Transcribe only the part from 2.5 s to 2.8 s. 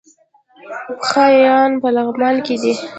دي؟